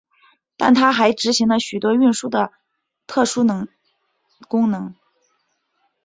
[0.57, 2.51] 但他们还执行了许多运输和
[3.05, 3.43] 特殊
[4.47, 4.95] 功能。